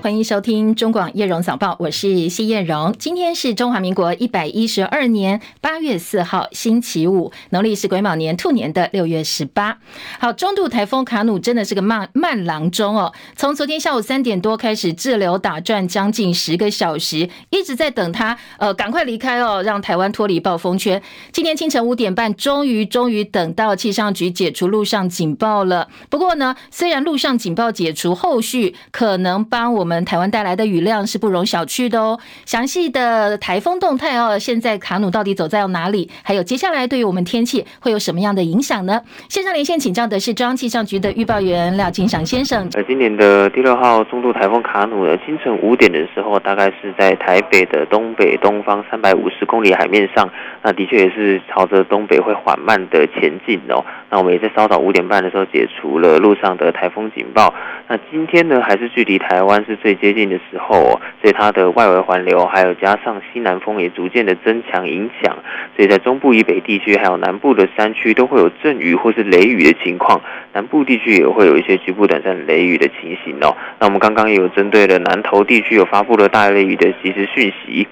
[0.00, 2.94] 欢迎收听中广叶荣早报，我是谢叶荣。
[3.00, 9.78] 今天是中华民国一百一十二年八月四号，星期五，农历是癸卯年兔年的六月十八。
[10.20, 13.12] 好，中度台风卡努真的是个慢慢郎中哦。
[13.34, 21.02] 从昨天下午三点多开始滞留打转将近十个小时，一直在等他呃赶快离开哦，让台湾脱离暴风圈。
[21.32, 25.88] 今天清晨五点半，终于终于等到气象局解除陆上警报了。
[26.08, 29.98] 不过呢，虽然陆上警报解除，后续可能帮我们。
[29.98, 32.20] 我们台湾带来的雨量是不容小觑的哦。
[32.44, 36.10] 详细的台风动态哦，现在卡努到底走在哪里？
[36.22, 39.00] 还有接下来对于我们天气会有什么样的影响呢？
[39.30, 42.68] 线上连线请教的是中央气象局的预报员廖金祥先生。
[42.74, 50.28] 呃，今年的第六号中度台风卡努呢，清晨五点的时候，大概是在台北的东北东方三百五十公里海面上，
[50.62, 53.82] 那的确也是朝着东北会缓慢的前进哦。
[54.10, 57.52] 那我们也在稍早五点半的时候解除了路上的台风警报。
[57.86, 65.36] 那今天呢，还是距离台湾是最接近的时候，哦所以它的外围环流还有加上西南风也逐渐的增强影响，
[65.76, 70.20] 所以在中部以北地区还有南部的山区都会有阵雨或是雷雨的情况，
[70.52, 73.56] 南部地区也会有一些局部短暂雷雨的情形哦。
[73.78, 77.86] 那我们刚刚也有针对了南投地区有发布了大雷雨的即时讯息。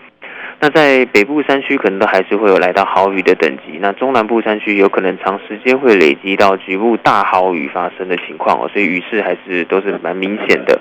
[0.58, 10.80] 那在北部山区可能都还是会有来到豪雨的等级，那中南部山区有可能长时间会累积到局部大豪雨发生的情况哦，所以雨势还是都是蛮明显的。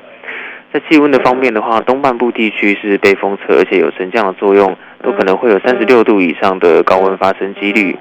[0.72, 7.96] 在气温的方面的话，东半部地区是被风侧，而且有升降的作用，都可能会有三十六度以上的高温发生几率。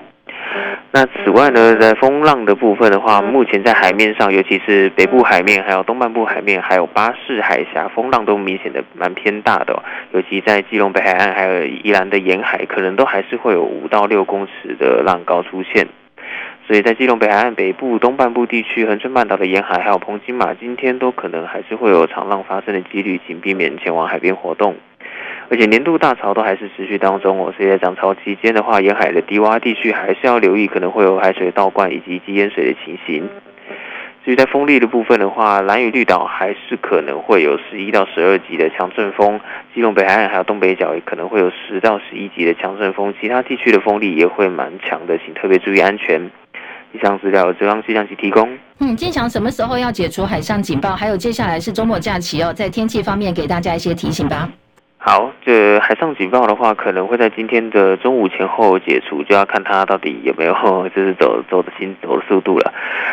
[0.96, 9.82] 那此外呢，在风浪的部分的话，目前在海面上，尤其是北部海面，还有东半部海面，还有巴士海峡，风浪都明显的蛮偏大的哦。
[10.12, 15.88] 尤其在基隆北海岸，还有宜兰的沿海，可能都还是会有五到六公尺的浪高出现。
[16.68, 24.76] 所以在基隆北海岸北部、东半部地区、恒春半岛的沿海，还有澎金马，今天都可能还是会有长浪发生的几率，请避免前往海边活动。
[25.54, 33.28] 而且年度大潮都还是持续当中哦，所以在涨潮期间的话，沿海的低洼地区还是要留意可能会有海水倒灌以及积淹水的情形。
[34.24, 39.38] 至于在风力的部分的话，兰屿绿岛还是可能会有十一到十二级的强阵风，
[39.72, 46.20] 基隆北海岸还有东北角也可能会有十到十一级的强阵风，其他地区的风力也会蛮强的，请特别注意安全。
[46.92, 48.58] 以上资料由中央气象局提供。
[48.80, 50.96] 嗯，金祥什么时候要解除海上警报？
[50.96, 54.50] 还有接下来是周末假期哦，在天气方面给大家一些提醒吧。
[55.06, 60.54] 好，这海上警报的话，可能会在今天的中午前后解除，就要看它到底有没有
[60.96, 62.72] 就是走走的行走的速度了。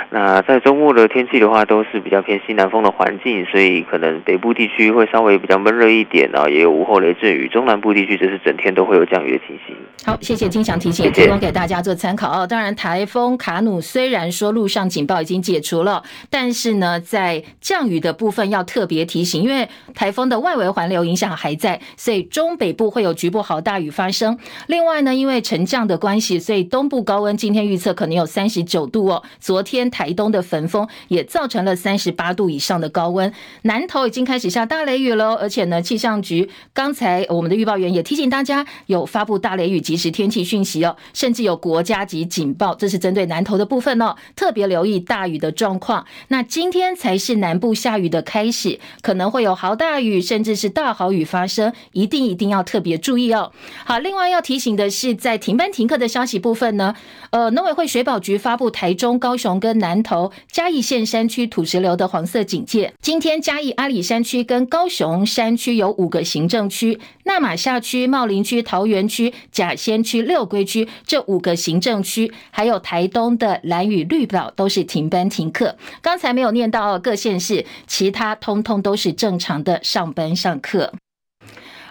[0.09, 7.49] 那在周末的天气的话，都是比较偏西南风的环境，所以可能北部地区会稍微比较闷热一点啊，也有午后雷阵雨。
[7.49, 9.75] 中南部地区就是整天都会有降雨的情形。
[10.05, 12.47] 好，谢谢金祥提醒，也提供给大家做参考哦。
[12.47, 21.80] 当然，台风卡努虽然说路上警报已经解除了，但是呢，在降雨的部分要特别提醒，因为台风的外围环流影响还在。
[21.97, 24.37] 所以中北部会有局部豪大雨发生。
[24.67, 29.23] 另外呢，因为沉降的关系，所以东部高温今天预测可能有三十九度哦。
[29.39, 33.31] 昨天台东的焚风也造成了三十八度以上的高温。
[33.63, 46.05] 南投已经开始下大雷雨了，而且呢，气象局刚才我们的预报员也提醒大家，有发布大雷雨即时天气讯息哦，甚至有国家级警报，这是针对南投的部分哦，特别留意大雨的状况。
[46.29, 51.60] 那今天才是南部下雨的开始，可能会有豪大雨，甚至是大豪雨发生。
[51.91, 53.51] 一定一定要特别注意哦。
[53.85, 56.95] 好，另外要提醒的是，在停班停课的消息部分呢，
[57.31, 62.93] 呃，农委会水保局发布台中、高雄跟南投、嘉义县山区土石流的黄色警戒。
[63.01, 75.75] 今天嘉义阿里山区跟高雄山区有五个行政区，那马下区、茂林区、桃园区、甲仙区、六龟区这五个行政区，还有台东的兰屿绿岛都是停班停课。
[76.01, 80.93] 刚才没有念到各县市，其他通通都是正常的上班上课。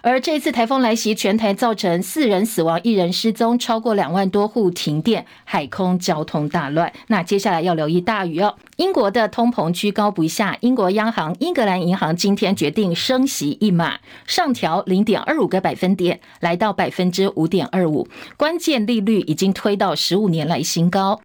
[0.02, 6.92] 而这次台风来袭，全台造成四人死亡、一人失踪，超过两万多户停电，海空交通大乱。
[7.08, 8.56] 那接下来要留意大雨哦。
[8.76, 21.20] 英国的通膨居高不下，英国央行英格兰银行今天决定升息一码，上调零点二五个百分点，来到百分之五点二五，关键利率已经推到十五年来新高。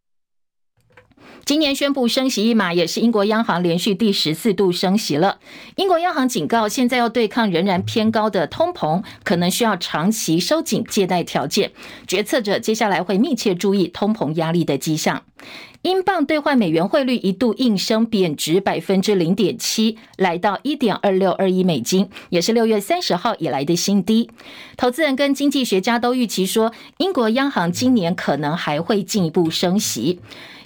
[1.46, 5.38] 今年宣布升息一码，也是英国央行连续第十四度升息了。
[5.76, 11.72] 英国央行警告，现在要对抗仍然偏高的通膨，可能需要长期收紧借贷条件。
[12.08, 15.22] 决策者接下来会密切注意通膨压力的迹象。
[15.84, 24.32] 英镑兑换美元汇率一度应声贬值百分之零点七，来到一点二六二一美金，也是六月三十号以来的新低。
[24.78, 30.20] 投资人跟经济学家都预期说，英国央行今年可能还会进一步升息。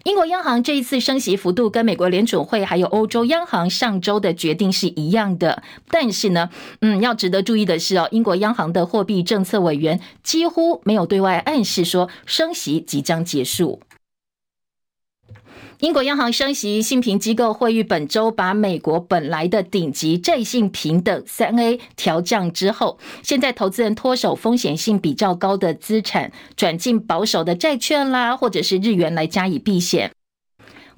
[0.04, 6.50] 英国央行这一次升息幅度跟美国联准会还有欧洲央行上周的决定是一样的，但是呢，
[6.80, 13.82] 嗯，要值得注意的是哦，英国央行的货币政策委员几乎没有对外暗示说升息即将结束。
[15.80, 30.12] 英国央行升息，信评机构惠誉本周把美国本来的顶级债信平等三 A 调降之后，现在投资人脱手风险性比较高的资产，转进保守的债券啦，或者是日元来加以避险。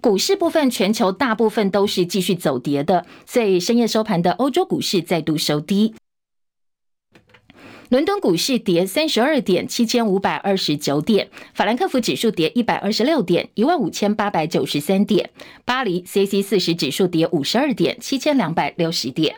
[0.01, 5.93] 股市部分，全球大部分都是继续走跌的，所以深夜收盘的欧洲股市再度收低。
[7.91, 15.25] 伦敦股市跌三十二点，七千五百二十九点；法兰克福指数跌一百二十六点，一万五千八百九十三点；
[15.65, 19.35] 巴黎 C C 四十指数跌五十二点，七千两百六十点。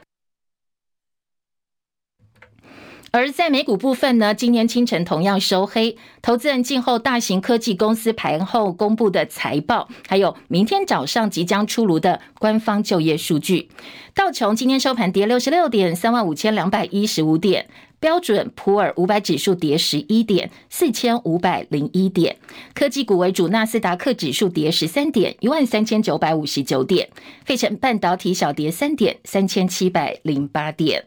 [3.15, 13.69] 而在美股部分呢，今天清晨同样收黑，投资人静候大型科技公司盘后公布的财报，还有明天早上即将出炉的官方就业数据。
[14.15, 17.65] 道琼今天收盘跌六十六点，三万五千两百一十五点；
[17.99, 22.33] 标准普尔五百指数跌十一点，四千五百零一点；
[22.73, 27.05] 科技股为主，纳斯达克指数跌十三点，一万三千九百五十九点；
[27.45, 31.05] 费城半导体小跌三点，三千七百零八点。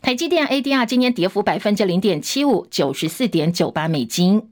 [0.00, 4.42] 台积电 ADR 今天跌幅百分之零点七五，九十四点九八美金。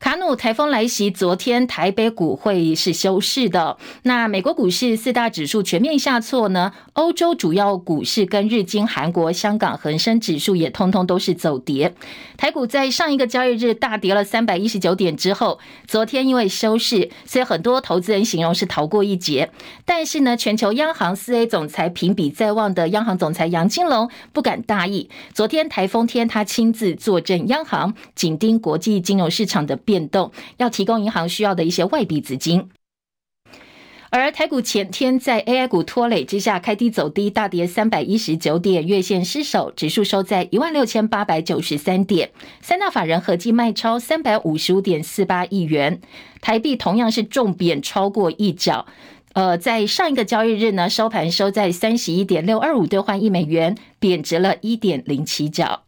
[0.00, 3.76] 卡努台风来袭，昨天台北股会是休市的。
[4.04, 6.72] 那美国股市四大指数全面下挫呢？
[6.94, 11.94] 欧洲主要股市跟日经、韩国、香港恒生指数也通通都是走跌。
[12.38, 19.50] 台股在上一个交易日大跌了三百一十九点之后，昨天因为休市，所以很多投资人形容是逃过一劫。
[19.84, 25.10] 但是呢，全球央行四 A 总裁评比在望的央行总裁杨金龙不敢大意。
[25.34, 32.68] 昨天台风天，他亲自坐镇央行，紧盯国际金融市场的变动，要提供银行需要的一些外币资金。
[34.12, 42.30] 而台股前天在 AI 股拖累之下，开低走低，大跌三百一十九点，月线失守，指数收在一万六千八百九十三点。
[42.60, 46.00] 三大法人合计卖超三百五十五点四八亿元，
[46.40, 48.86] 台币同样是重贬超过一角。
[49.32, 55.82] 呃，在上一个交易日呢，收盘收在三十一点六二五兑换一美元，贬值了一点零七角。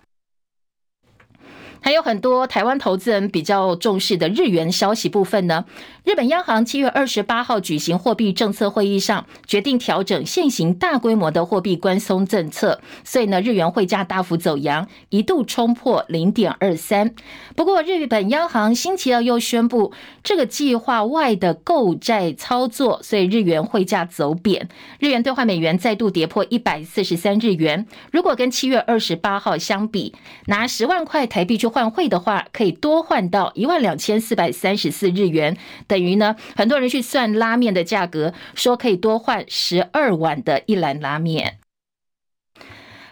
[1.82, 5.64] 还有很多台湾投资人比较重视的日元消息部分呢。
[6.04, 17.14] 日本央行七月二十八号举行货币政策会议上，决定调整现行大规模的货币宽松政策，所以呢，日元汇价大幅走扬，一度冲破零点二三。
[17.54, 19.92] 不过，日本央行星期二又宣布
[20.22, 24.68] 这个计划外的购债操作，所以日元汇价走贬，
[24.98, 27.86] 日元兑换美元再度跌破一百四十三日元。
[28.10, 30.14] 如果跟七月二十八号相比，
[30.46, 35.56] 拿十万块台币去换汇的话，可以多换到一万两千四百三十四日元，
[35.88, 41.61] 等于呢，很多人去算拉面的价格，说可以多换十二碗的一篮拉面。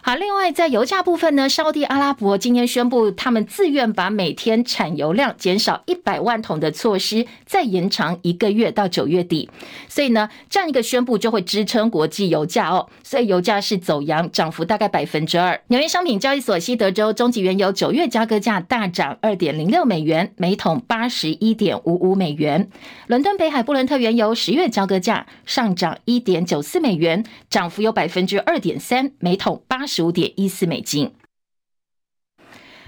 [0.03, 9.51] 好，另外在油价部分呢，沙地阿拉伯今天宣布，他们自愿把每天产油量减少一百万桶的措施再延长一个月到九月底。
[9.89, 12.89] 所以呢，这样一个宣布就会支撑国际油价哦。
[13.03, 15.61] 所以油价是走扬，涨幅大概百分之二。
[15.69, 22.71] 纽约商品交易所西德州中级原油九月交割价大涨二点零六美元，每桶八十一点五五美元。
[23.07, 31.11] 伦敦北海布伦特原油十月交割价上涨一点九四美元，涨幅有百分之二点三，每桶八十五点一四美金。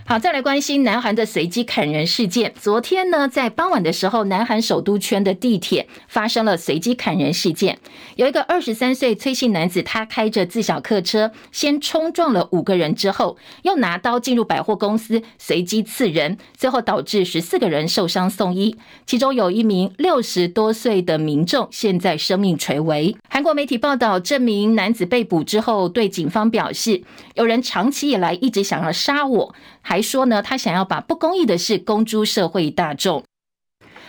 [0.04, 2.52] 好，再来关心南韩的随机砍人事件。
[2.60, 7.78] 昨天呢，在傍晚的时候，南韩首都圈的地铁发生了随机砍人事件。
[8.16, 23.16] 有一个二十三岁崔姓男子，他开着自小客车，先冲撞了五个人，之后又拿刀进入百货公司，随机刺人，最后导致十四个人受伤送医，其中有一名六十多岁的民众，现在生命垂危。
[23.30, 27.02] 韩国媒体报道，这名男子被捕之后，对警方表示，
[27.36, 29.54] 有人长期以来一直想要杀我。
[29.92, 33.22] 还说呢，他想要把不公义的事公诸社会大众。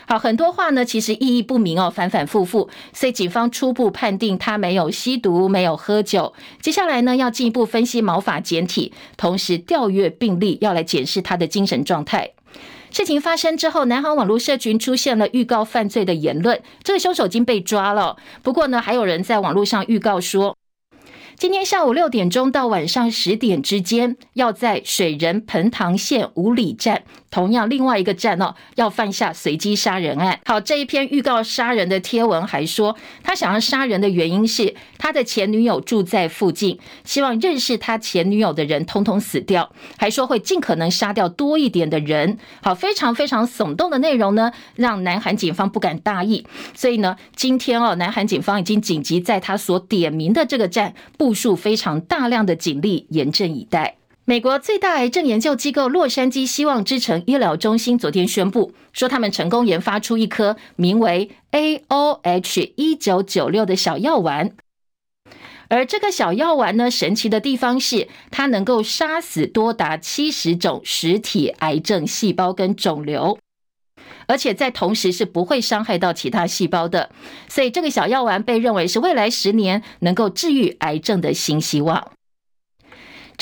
[0.08, 2.70] 好，很多话呢，其实意义不明哦，反反复复。
[2.94, 6.34] 所以警方初步判定他没有吸毒，没有喝酒。
[6.62, 12.32] 接下来呢，要进一步分析毛发检体，同时调阅病历，要来检视他的精神状态。
[12.90, 18.16] 事情发生之后，南韩网络社群出现了预告犯罪的言论，这个凶手已经被抓了。
[18.42, 20.56] 不过呢，还有人在网络上预告说。
[21.38, 30.40] 今天下午六点钟到晚上十点之间，要在水仁盆塘县五里站同样另外一个站哦，要犯下随机杀人案。
[30.46, 42.38] 好，这一篇预告杀人的贴文还说，他想要杀人的原因是他的前女友住在附近，希望认识他前女友的人通通死掉，还说会尽可能杀掉多一点的人。
[42.62, 46.46] 好，非常非常耸动的内容呢，让南韩警方不敢大意。
[46.76, 54.03] 所以呢，今天哦，南韩警方已经紧急在他所点名的这个站部署非常大量的警力，严阵以待。
[54.26, 64.56] 美国最大癌症研究机构洛杉矶希望之城医疗中心昨天宣布，说他们成功研发出一颗名为 AOH 一九九六的小药丸。
[65.68, 73.38] 而这个小药丸呢，神奇的地方是它能够杀死多达七十种实体癌症细胞跟肿瘤，
[74.28, 77.10] 而且在同时是不会伤害到其他细胞的。
[77.50, 82.14] 所以这个小药丸被认为是未来十年能够治愈癌症的新希望。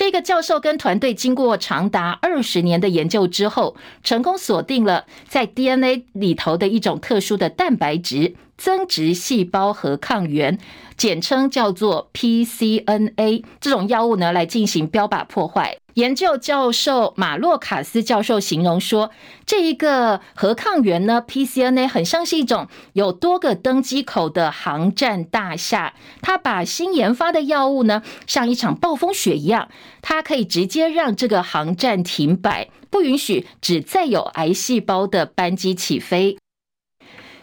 [0.02, 10.60] 这个教授跟团队经过长达二十年的研究之后，成功锁定了在 DNA 里头的一种特殊的蛋白质增殖细胞核抗原，
[10.96, 13.44] 简称叫做 PCNA。
[13.60, 15.78] 这种药物呢，来进行标靶破坏。
[15.96, 19.10] 研究教授马洛卡斯教授形容说，
[19.48, 25.96] 这一个核抗原呢，PCNA 很像是一种有多个登机口的航站大厦。
[26.22, 29.70] 他把新研发的药物呢，像一场暴风雪一样，
[30.04, 36.38] 它可以直接让这个航站停摆，不允许只载有癌细胞的班机起飞。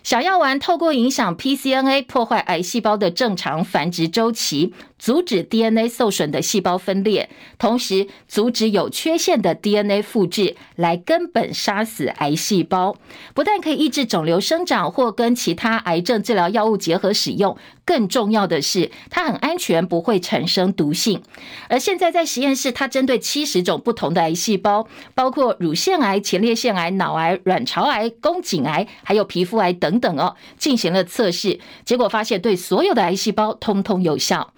[0.08, 12.96] 小药丸透过影响 PCNA 破坏癌细胞的正常繁殖周期，阻止 DNA 受损的细胞分裂，同时阻止有缺陷的 DNA 复制，来根本杀死癌细胞。
[13.34, 17.56] 不但可以抑制肿瘤生长，或跟其他癌症治疗药物结合使用。
[17.84, 21.22] 更重要的是，它很安全，不会产生毒性。
[21.70, 34.52] 而现在在实验室，它针对七十种不同的癌细胞，包括乳腺癌、前列腺癌、脑癌、卵巢癌、宫颈癌，还有皮肤癌等等哦，进行了测试，结果发现对所有的癌细胞通通有效。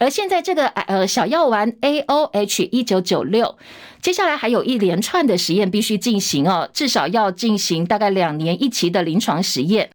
[0.00, 3.58] 而现在这个呃小药丸 AOH 一九九六，
[4.00, 9.90] 接下来还有一连串的实验必须进行哦，至少要进行大概两年一期的临床实验。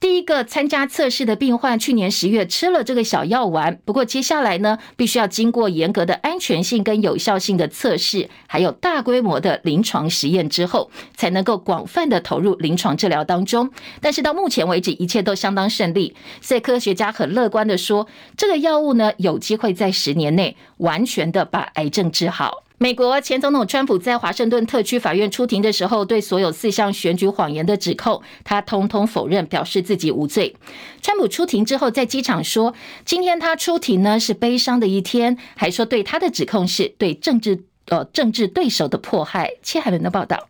[0.00, 13.70] 第一个参加测试的病患去年十月吃了这个小药丸，不过接下来呢，必须要经过严格的安全性跟有效性的测试，还有大规模的临床实验之后，才能够广泛的投入临床治疗当中。
[14.00, 22.62] 但是到目前为止，一切都相当顺利，所以科学家很乐观的说，这个药物呢，有机会在十年内完全的把癌症治好。
[22.80, 30.54] 美国前总统川普在华盛顿特区法院出庭的时候，对所有四项选举谎言的指控，他通通否认，表示自己无罪。
[31.02, 32.72] 川普出庭之后，在机场说，
[33.04, 39.54] 今天他出庭呢是悲伤的一天，还说对他的指控是对政治呃政治对手的迫害。
[39.60, 40.48] 切海伦的报道。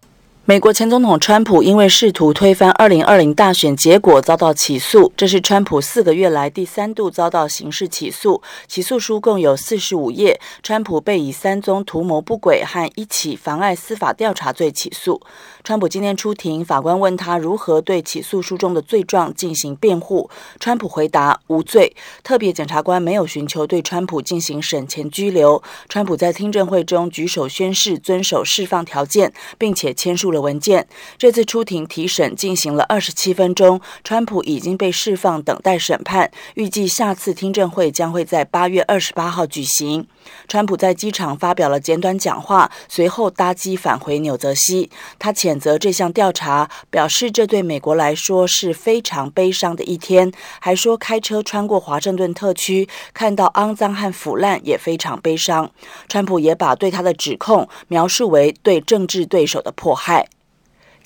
[0.49, 8.41] 美国前总统川普因为试图推翻二零二零大选结果遭到起诉，这是川普四个月来第三度遭到刑事起诉。
[8.67, 15.21] 起诉书共有四十五页，川普被以三宗图谋不轨和一起妨碍司法调查罪起诉。
[15.69, 21.95] 川普今天出庭，法官问他如何对起诉书中的罪状进行辩护，川普回答无罪。
[22.23, 25.63] 特别检察官没有寻求对川普进行审前拘留。
[25.87, 30.41] 川普在听证会中举手宣誓遵守释放条件，并且签署了。
[30.41, 30.89] 文件。
[31.19, 36.31] 这次出庭提审进行了二十七分钟，川普已经被释放，等待审判。
[36.55, 40.07] 预计下次听证会将会在八月二十八号举行。
[40.47, 44.91] 川普在机场发表了简短讲话，随后搭机返回纽泽西。
[45.19, 55.71] 他谴责这项调查，表示这对美国来说是非常悲伤的一天，还说开车穿过华盛顿特区，看到肮脏和腐烂也非常悲伤。
[56.09, 60.29] 川普也把对他的指控描述为对政治对手的迫害。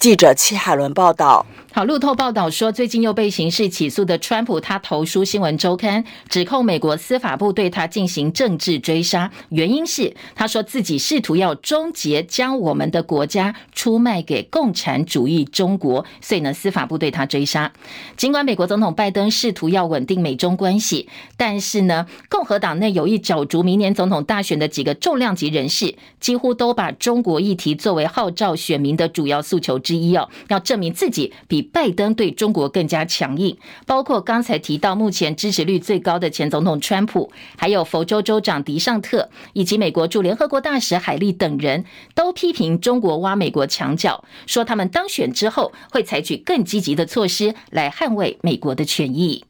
[0.03, 1.47] 记者戚海伦报道。
[1.75, 17.73] 好，路透报道说，最近又被刑事起诉的川普，他投书《新闻周刊》，指控美国司法部对他进行政治追杀，原因是他说自己试图要终结将我们的国家出卖给共产主义中国，所以呢，司法部对他追杀。
[18.19, 31.63] 尽管美国总统拜登试图要稳定美中关系，但是呢，共和党内有意角逐明年总统大选的几个重量级人士，几乎都把中国议题作为号召选民的主要诉求之一哦，要证明自己比。
[31.73, 33.57] 拜登对中国更加强硬，
[33.87, 41.85] 包括刚才提到目前支持率最高的前总统川普，还有佛州州长迪尚特，以及美国驻联合国大使海利等人，
[42.15, 49.45] 都批评中国挖美国墙角，说他们当选之后会采取更积极的措施来捍卫美国的权益。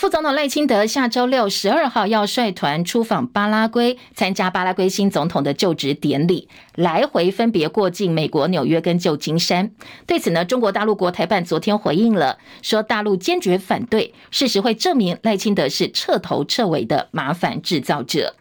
[0.00, 9.72] 副总统赖清德下周六十二号要率团出访巴拉圭，参加巴拉圭新总统的就职典礼，来回分别过境美国纽约跟旧金山。
[10.06, 18.36] 对此呢，中国大陆国台办昨天回应了，说大陆坚决反对，事实会证明赖清德是彻头彻尾的麻烦制造者。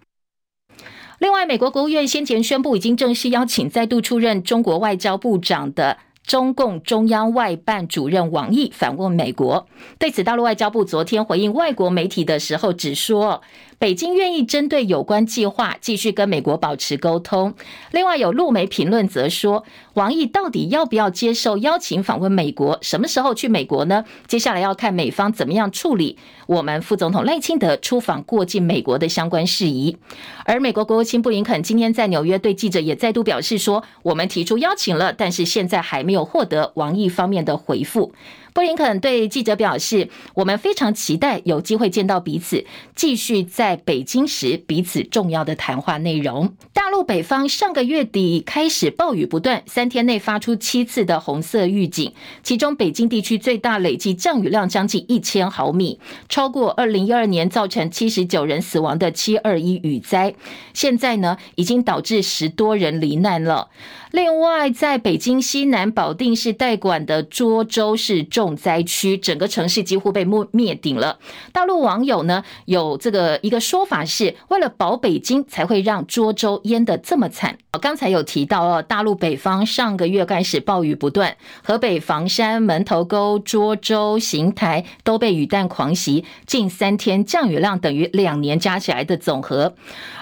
[1.19, 5.97] 另外，美国国务院先前宣布，已经正式邀请再度出任中国外交部长的
[6.29, 9.67] 中共中央外办主任王毅访问美国。
[9.97, 13.41] 对此，大陆外交部昨天回应外国媒体的时候，只说，
[13.79, 17.53] 北京愿意针对有关计划继续跟美国保持沟通。
[17.91, 22.77] 另外，有陆媒评论则说，王毅到底要不要接受邀请访问美国？
[22.81, 24.03] 什么时候去美国呢？
[24.27, 26.17] 接下来要看美方怎么样处理
[26.47, 29.95] 我们副总统赖清德出访过境美国的相关事宜。
[30.43, 38.11] 而美国国务卿布林肯今天在纽约对记者也再度表示说，我们提出邀请了，但是现在还没有获得王毅方面的回复。
[38.53, 42.65] 布林肯对记者表示：“我们非常期待有机会见到彼此，
[42.95, 52.13] 继续在北京时彼此重要的谈话内容。”大陆北方上个月底开始暴雨不断，三天内发出七次的红色预警，
[52.43, 60.33] 其中北京地区最大累计降雨量将近一千毫米，超过二零一二年造成七十九人死亡的七二一雨灾。
[60.73, 63.69] 现在呢，已经导致十多人罹难了。
[64.11, 71.19] 另外，在北京西南保定市代管的涿州是重灾区，整个城市几乎被灭灭顶了。
[71.51, 77.59] 大陆网友呢有这个一个说法是，为了保北京，才会让涿州淹得这么惨。
[77.79, 89.75] 刚才有提到哦，大陆北方上个月开始暴雨不断，河北房山、门头沟、涿州、邢台都被雨弹狂袭，近三天降雨量等于两年加起来的总和。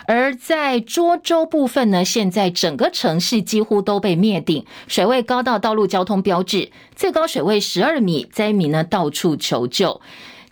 [0.07, 9.99] 而在涿州部分呢，现在整个城市几乎都被灭顶，水位高到道路交通标志，最高水位十二米，灾民呢到处求救。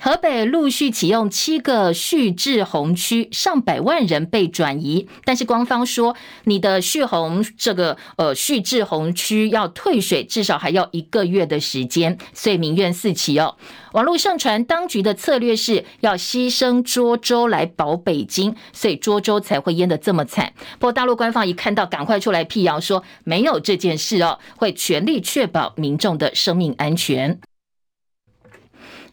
[0.05, 5.07] 河北陆续启用七个蓄滞洪区，上百万人被转移。
[5.24, 13.55] 但是官方说，你的蓄洪这个呃蓄滞洪区要退水，至少还要一个月的时间，所以民怨四起哦。
[13.93, 20.53] 网络上传当局的策略是要牺牲涿州来保北京，所以涿州才会淹得这么惨。
[20.77, 27.39] 不过大陆官方一看到，赶快出来辟谣说没有这件事哦，会全力确保民众的生命安全。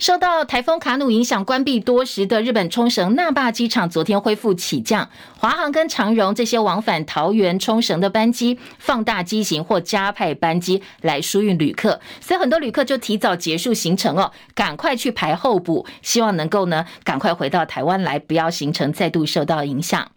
[0.03, 20.11] 受到台风卡努影响，关闭多时的日本冲绳那霸机场昨天恢复起降，华航跟长荣这些往返桃园、冲绳的班机放大机型或加派班机来疏运旅客，所以很多旅客就提早结束行程哦，赶快去排候补，希望能够呢赶快回到台湾来，不要行程再度受到影响。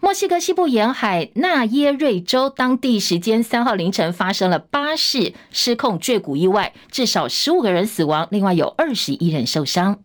[0.00, 9.98] 墨西哥西部沿海纳耶瑞州当地时间三号凌晨发生了巴士失控坠谷意外，至少十五个人死亡，另外有二十一人受伤。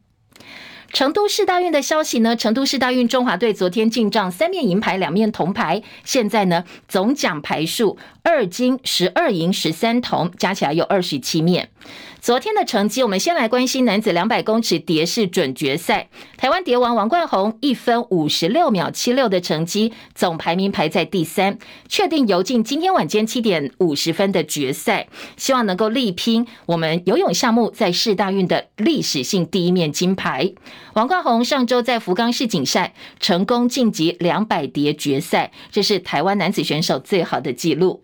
[0.94, 2.36] 成都市大运的消息呢？
[2.36, 11.70] 成都市大运中华队昨天进账三面银牌，两面铜牌，现在呢总奖牌数二金十二银十三铜，加起来有二十七面。
[12.22, 16.08] 昨天的成绩，我们先来关心男子两百公尺蝶式准决赛。
[16.38, 21.58] 台湾蝶王王冠宏一分五十六秒七六的成绩，总排名排在第三，
[21.90, 30.54] 确定游进今天晚间七点五十分的决赛，希望能够力拼我们游泳项目在世大运的历史性第一面金牌。
[30.94, 38.04] 王冠宏上周在福冈世锦赛成功晋级两百蝶决赛，这是台湾男子选手最好的纪录。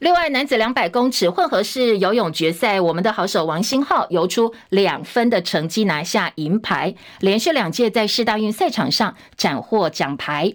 [0.00, 10.52] 另外，男子两百公尺混合式游泳决赛，我们的好手王星浩游出两分的成绩，拿下银牌，连续两届在世大运赛场上斩获奖牌。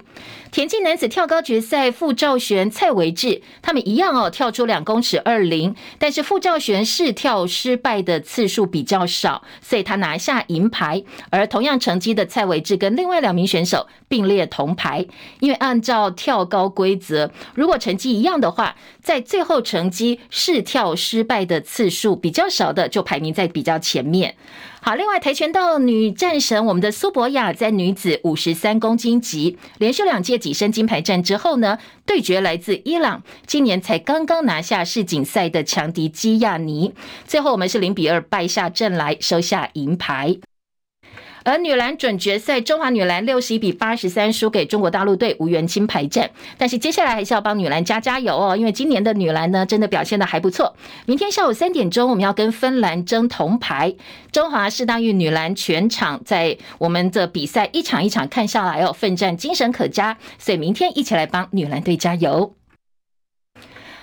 [0.52, 11.02] 田径男子跳高决赛，傅兆璇、蔡维智他们一样哦，跳出两公尺二零，但是傅兆璇试跳失败的次数比较少，所以他拿下银牌。
[11.32, 15.08] 而同样成绩的蔡维智跟另外两名选手并列铜牌，
[15.40, 24.36] 因为按照跳高规则，如果成绩一样的话，在最后成绩试跳失败的次数比较少的，就排名在比较前面。
[24.82, 36.94] 好，另外跆拳道女战神我们的苏博亚在女子五十三公斤级连续两届跻身金牌战之后呢，对决来自伊朗，今年才刚刚拿下世锦赛的强敌基亚尼，
[37.26, 40.42] 最后我们是零比二败下阵来，收下银牌。
[41.44, 46.30] 而女篮准决赛，中华女篮六十一比八十三输给中国大陆队，无缘金牌战。
[46.58, 50.76] 但是接下来还是要帮女篮加加油哦，因为今年的女篮呢，真的表现的还不错。
[51.06, 53.96] 明天下午三点钟，我们要跟芬兰争铜牌。
[54.32, 60.18] 中华世大运女篮全场在我们的比赛一场一场看下来哦，奋战精神可嘉。
[60.38, 62.56] 所以明天一起来帮女篮队加油。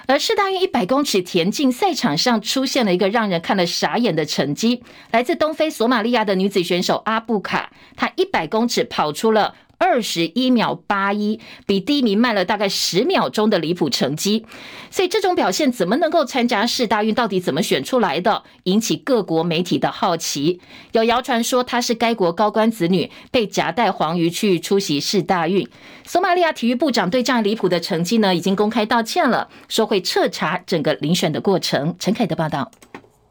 [0.09, 9.55] 而世大运一百公尺田径赛场上出现了一个让人看了傻眼的成绩，来自东非索马利亚的女子选手阿布卡，她一百公尺跑出了。
[9.79, 14.45] 二十一秒八一，比第一名慢了大概十秒钟的离谱成绩，
[14.91, 17.15] 所以这种表现怎么能够参加世大运？
[17.15, 18.43] 到底怎么选出来的？
[18.65, 20.61] 引起各国媒体的好奇。
[20.93, 25.67] 有谣传说他是该国高官子女，被夹带黄鱼去出席世大运。
[26.05, 31.95] 索马利亚体育部长对这样离谱的成绩呢，已经公开道歉了，说会彻查整个遴选的过程。
[31.99, 32.71] 陈凯的报道。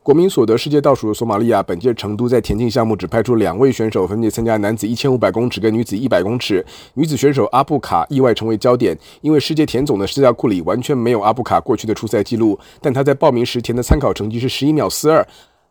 [0.08, 6.66] 国民所得世界倒数的索马利亚，本届成都在田径项目只派出两位选手，分别参加男子一千五百公尺跟女子一百公尺。
[6.94, 15.28] 女子选手阿布卡意外成为焦点，因为世界田总的资料库里完全没有阿布卡过去的出赛记录，但她在报名时填的参考成绩是十一秒四二。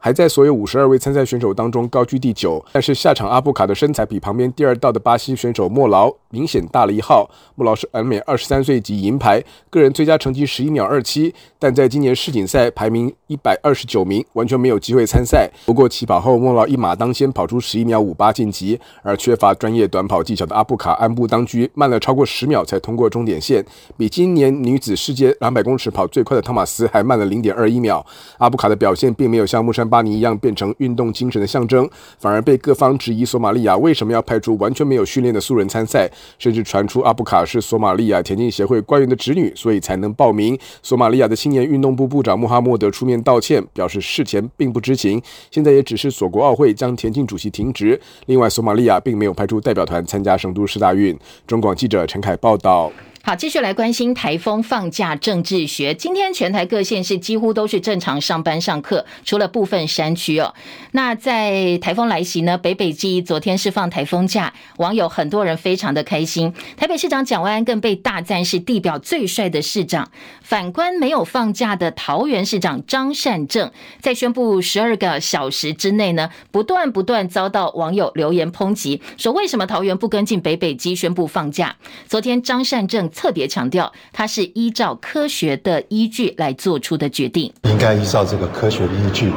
[0.06, 7.28] 还在所有五十二位参赛选手当中高居第九，但是下场阿布卡的身材比旁边第二道的巴西选手莫劳明显大了一号。
[7.56, 15.50] 莫劳是全美二十三岁及银牌，个人最佳成绩十一秒二七，但在今年世锦赛排名一百二十九名，完全没有机会参赛。
[15.64, 23.64] 不过起跑后莫劳一马当先跑出十一秒五八晋级，而缺乏专业短跑技巧的阿布卡按部当居，慢了超过十秒才通过终点线，
[23.96, 28.06] 比今年女子世界两百公尺跑最快的汤马斯还慢了零点二一秒。
[28.38, 29.95] 阿布卡的表现并没有像木山巴。
[29.96, 36.06] 巴尼一样变成运动精神的象征，反而被各方质疑索马利亚为什么要派出完全没有训练的素人参赛，
[36.38, 40.58] 甚至传出阿布卡是索马利亚田径协会官员的侄女，所以才能报名。
[40.82, 47.98] 索马利亚的青年运动部部长穆哈默德出面道歉，表示事前并不知情，现在也只是索国奥会将田径主席停职。
[48.26, 51.18] 另外，索马利亚并没有派出代表团参加成都世大运。
[51.46, 52.92] 中广记者陈凯报道。
[53.26, 55.92] 好，继续来关心台风放假政治学。
[55.92, 60.54] 今天全台各县市几乎都是正常上班上课，除了部分山区哦。
[60.92, 66.54] 那在台风来袭呢，北北基昨天是放台风假，网友很多人非常的开心。
[66.76, 70.08] 台北市长蒋万安更被大赞是地表最帅的市长。
[70.40, 81.74] 反观没有放假的桃园市长张善政，在宣布十二个小时之内呢，不断不断遭到网友留言抨击，说为什么桃园不跟进北北基宣布放假？
[82.06, 83.10] 昨天张善政。
[83.16, 87.50] 特别强调，它是依照科学的依据来做出的决定。
[87.62, 89.32] 应该依照这个科学的依据，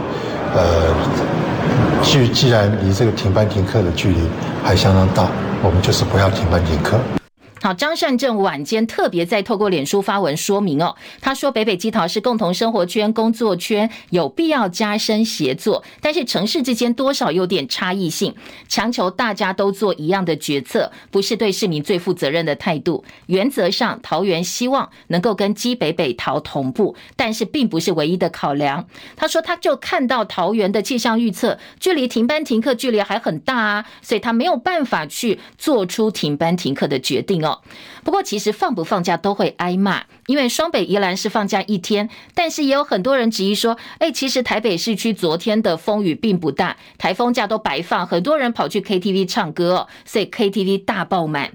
[0.54, 0.94] 呃，
[2.04, 4.18] 既既然离这个停班停课的距离
[4.64, 5.32] 还相当大，
[5.64, 7.00] 我们就是不要停班停课。
[7.62, 18.34] 好，张善政晚间特别在透过脸书发文说明哦，他说北北基桃是共同生活圈、工作圈，有必要加深协作，但是城市之间多少有点差异性，
[18.70, 23.04] 强求大家都做一样的决策，不是对市民最负责任的态度。
[23.26, 28.88] 原则上，桃园希望能够跟基北北桃同步，但是并不是唯一的考量。
[29.18, 37.49] 他说，他就看到桃园的气象预测，距离停班停课距离还很大啊，所以他没有办法去做出停班停课的决定哦。
[38.04, 51.52] 不过，其实放不放假都会挨骂，因为双北宜兰是放假一天，但是也有很多人质疑说，哎，其实台北市区昨天的风雨并不大，台风假都白放，很多人跑去 KTV 唱歌哦，所以 KTV 大爆满。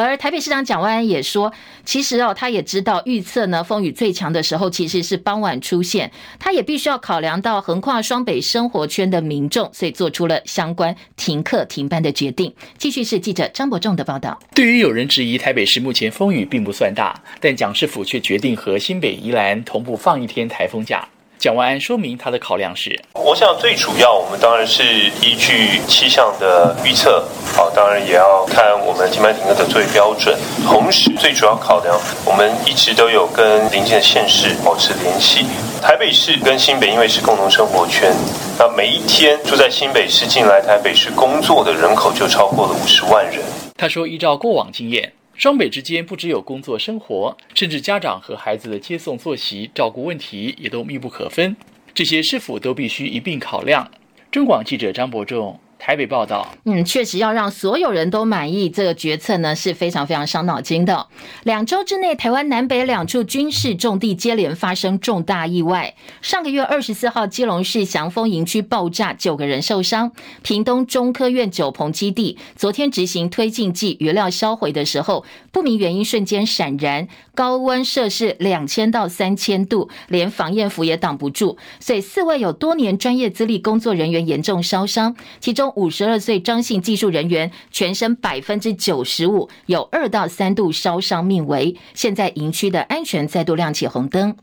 [0.00, 1.52] 而台北市长蒋万安也说，
[1.84, 12.52] 其实哦，他也知道预测呢，风雨最强的时候其实是傍晚出现，他也必须要考量到横跨双北生活圈的民众，所以做出了相关停课停班的决定。
[12.76, 14.36] 继续是记者张伯仲的报道。
[14.52, 21.08] 对于有人质疑台北市目前风雨并不算大，但蒋市府却决定和新北宜兰同步放一天台风假。
[21.38, 24.82] 蒋万安说明他的考量是：我想最主要，我们当然是
[25.20, 27.22] 依据气象的预测，
[27.54, 30.38] 好，当然也要看我们停班停课的作业标准。
[30.66, 31.94] 同时，最主要考量，
[32.24, 35.44] 我们一直都有跟邻近的县市保持联系。
[35.82, 38.10] 台北市跟新北因为是共同生活圈，
[38.58, 43.44] 那每一天住在新北市进来台北市工作的人口就超过了五十万人。
[43.76, 45.12] 他说，依照过往经验。
[45.34, 51.56] 双北之间不只有工作生活，甚至家长和孩子的接送作息、照顾问题也都密不可分，
[51.92, 53.90] 这些是否都必须一并考量？
[54.30, 55.58] 中广记者张伯仲。
[55.86, 61.06] 台北报道，嗯，确实要让所有人都满意，这个决策呢是非常非常伤脑筋的。
[61.42, 65.94] 两周之内，台湾南北两处军事重地接连发生重大意外。
[66.22, 70.10] 上个月二十四号，基隆市祥丰营区爆炸，九个人受伤。
[70.40, 85.73] 屏东中科院九鹏基地昨天执行推进剂原料销毁的时候，不明原因瞬间闪燃，高温摄氏两千到三千度，连防焰服也挡不住，所以四位有多年专业资历工作人员严重烧伤，其中。
[85.76, 94.36] 五十二岁张姓技术人员全身百分之九十五有二到三度烧伤命危，现在营区的安全再度亮起红灯。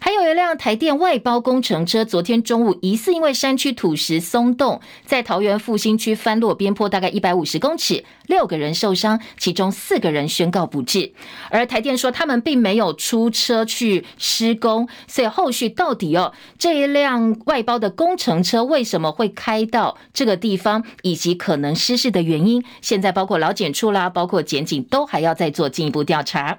[0.00, 11.12] 还有一辆台电外包工程车，昨天中午疑似因为山区土石松动，在桃园复兴区翻落边坡大概一百五十公尺，六个人受伤，其中四个人宣告不治。
[11.50, 20.71] 而台电说他们并没有出车去施工，所以后续到底哦，这一辆外包的工程车为什么会开到这个地方，
[21.02, 26.58] 以及可能失事的原因，现在包括老检处啦，包括检警都还要再做进一步调查。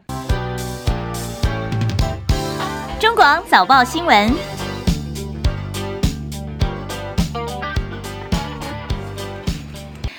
[2.99, 4.33] 中广早报新闻。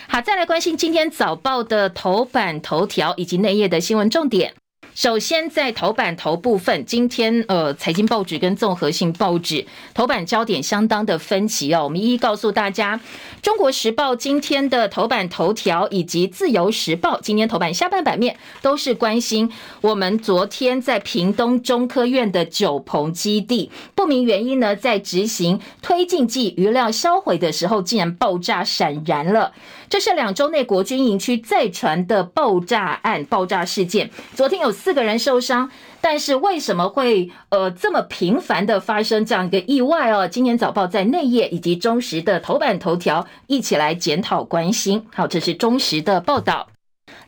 [0.06, 4.54] 好，再来关心今天早报的头版头条以及内页的新闻重点。
[4.94, 11.82] 首先，在头版头部分，今天呃，财经报纸跟综合性报纸头版焦点相当的分歧哦。
[11.82, 12.96] 我们一一告诉大家，
[13.42, 29.52] 《中国时报》今天的头版头条以及《自由时报》今天头版下半版面都是关心我们昨天在屏东中科院的九鹏基地不明原因呢，在执行推进剂余料销毁的时候，竟然爆炸闪燃了。
[29.94, 34.10] 这是两周内国军营区再传的爆炸案、爆炸事件。
[34.34, 40.26] 昨天有四个人受伤，但是为什么会呃这么频繁的发生这样一个意外哦？
[40.26, 45.06] 今天早报在内页以及中时的头版头条一起来检讨关心。
[45.14, 46.66] 好，这是中时的报道。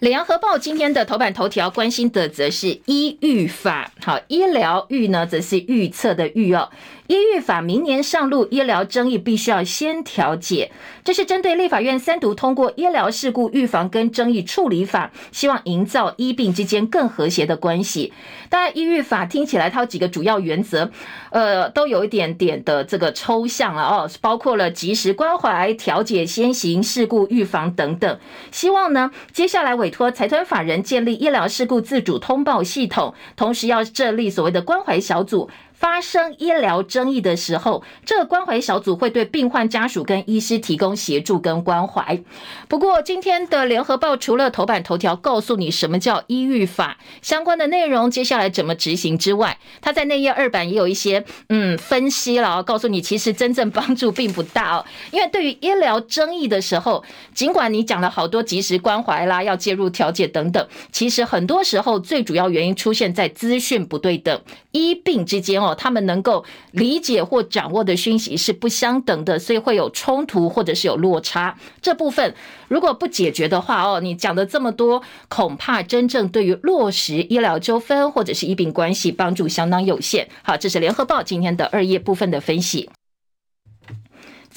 [0.01, 3.93] 联合报今天的头版头条关心的则是医预法。
[4.05, 6.69] 好，医疗预呢，则是预测的预哦。
[7.09, 10.73] 医预法明年上路，医疗争议必须要先调解。
[11.05, 18.13] 这是针对立法院三读通过医疗事故预防跟争议处理法，希望营造医病之间更和谐的关系。
[18.49, 20.91] 当然，医预法听起来它有几个主要原则，
[21.31, 28.19] 呃，都有一点点的这个抽象了哦，包括了及时关怀、调解先行、事故预防等等。
[28.51, 35.49] 希望呢，接下来委托财团法人建立医疗事故自主通报系统，同时要设立所谓的关怀小组。
[35.79, 42.19] 发生医疗争议的时候，这个关怀小组会对病患家属跟医师提供协助跟关怀。
[42.67, 54.85] 不过，今天的联合报除了头版头条告诉你什么叫医预法相关的内容，接下来怎么执行之外，他在内页二版也有一些嗯分析了，告诉你其实真正帮助并不大哦。
[55.11, 64.41] 因为对于医疗争议的时候，尽管你讲了好多及时关怀啦，要介入调解等等，其实很多时候最主要原因出现在资讯不对等、
[64.77, 65.75] 医病之间哦。
[65.77, 71.57] 他们能够理解或掌握的讯息是不相等的，所以会有冲突或者是有落差。
[71.81, 72.35] 这部分
[72.69, 80.29] 如果不解决的话，哦，你讲的这么多，恐怕真正对于落实医疗纠纷或者是医病关系帮助相当有限。
[80.43, 82.91] 好，这是联合报今天的二页部分的分析。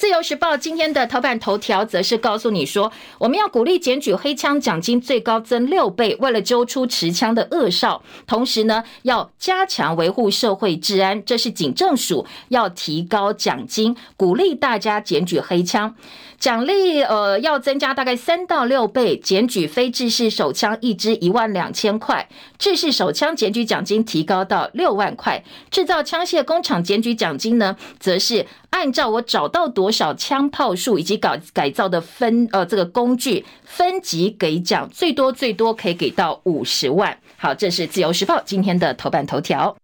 [0.00, 15.94] 自由时报今天的头版头条则是告诉你说，我们要鼓励检举黑枪奖金最高增六倍，为了揪出持枪的恶少，同时呢要加强维护社会治安，这是警政署要提高奖金，鼓励大家检举黑枪。
[16.40, 22.26] 奖励呃要增加大概三到六倍，检举非制式手枪一支一万两千块，
[22.58, 37.18] 制式手枪检举奖金提高到六万块，制造枪械工厂检举奖金呢，则是按照我找到多少枪炮数以及改改造的分呃这个工具分级给奖，最多最多可以给到五十万。
[37.36, 39.76] 好，这是自由时报今天的头版头条。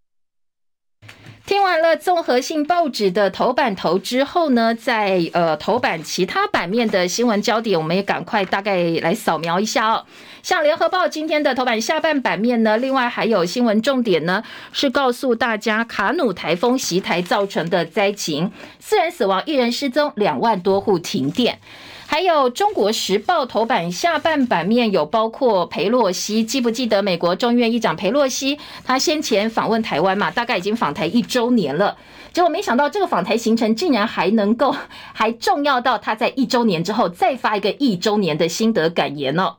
[1.46, 10.04] 听完了综合性报纸的头版头之后呢，在呃头版其他版面的新闻焦点，我们也赶快大概来扫描一下哦。
[10.42, 21.60] 像联合报今天的头版下半版面呢，另外还有新闻重点呢，是告诉大家卡努台风袭台造成的灾情，四人死亡，一人失踪，两万多户停电。
[22.08, 28.58] 还有《中国时报》头版下半版面有包括裴洛西，记不记得美国众议院议长裴洛西？
[28.84, 31.96] 他先前访问台湾嘛，大概已经访台一周年了。
[32.32, 34.74] 结果没想到这个访台行程竟然还能够
[35.12, 39.56] 还重要到他在一周年之后再发一个一周年的心得感言哦。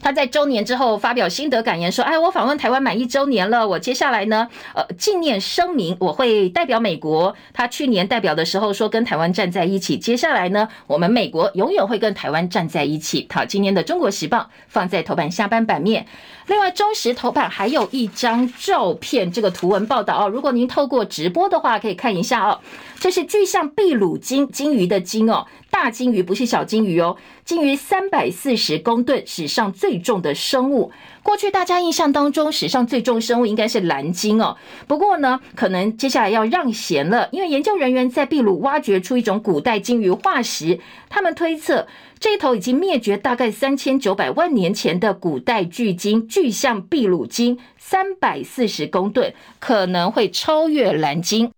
[0.00, 7.34] 他在周年之后发表心得感言说：“哎，我访问台湾满一周年了，我接下来呢，呃，纪念声明，我会代表美国。
[7.52, 13.26] 他去年代表的时候说跟台湾站在一起，接下来呢，我们美国永远会跟台湾站在一起。
[13.32, 16.06] 好，今年的《中国时报》放在头版下半版面。
[16.46, 20.28] 另外，中时头版还有一张照片，这个图文报道哦。
[20.28, 22.58] 如果您透过直播的话，可以看一下哦。
[23.00, 30.92] 这是巨象秘鲁鲸鲸鱼的鲸哦，大鲸鱼不是小鲸鱼哦。”近于三百四十公吨，史上最重的生物。
[31.22, 34.58] 过去大家印象当中，史上最重生物应该是蓝鲸哦。
[34.86, 51.50] 不过呢，可能接下来要让贤了，因为研究人员在秘鲁挖掘出一种古代鲸鱼化石，他们推测这一头已经灭绝大概三千九百万年前的古代巨鲸，巨象秘鲁鲸，三百四十公吨，可能会超越蓝鲸。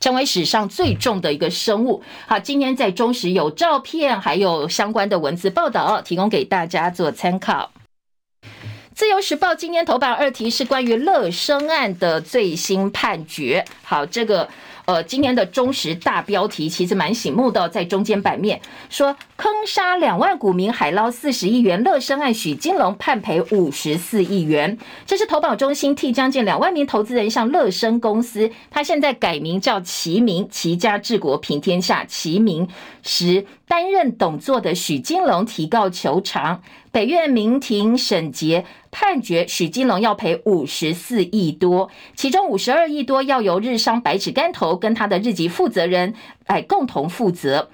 [0.00, 2.02] 成为史上最重的一个生物。
[2.26, 7.70] 好，今天在中时有照片，还有相关的文字报道，提供给大家做参考。
[8.94, 13.64] 自由时报今天头版二题是关于乐生案的最新判决。
[13.82, 14.48] 好，这个。
[14.86, 18.60] 呃，今天的中时大标题其实蛮醒目的，在中间版面
[18.90, 24.78] 说坑杀两万股民海捞四十亿元，乐生案许金龙判赔五十四亿元。
[25.06, 32.68] 这是投保中心替将近两万名投资人向乐生公司，他现在改名叫齐名，齐家治国平天下，齐名
[33.02, 36.62] 时担任董座的许金龙提告求偿。
[36.92, 46.14] 北院民庭审结判决，许金龙要赔五十四亿多，其中五十二亿多要由日商百尺竿头跟他的日籍负责人
[46.46, 47.68] 来共同负责。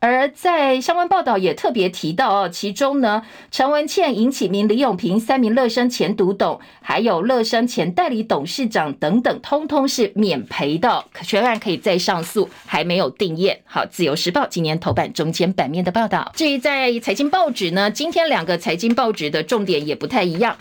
[0.00, 13.58] 而在相关报道也特别提到哦，其中呢，陈文茜、尹启明、李永平三名乐生前独董，还有乐生前代理董事长等等，通通是免赔的，全案可以再上诉，还没有定谳。
[13.66, 16.32] 好，自由时报今年头版中间版面的报道。
[16.34, 20.56] 至于在财经报纸呢，今天两个财经报纸的重点也不太一样。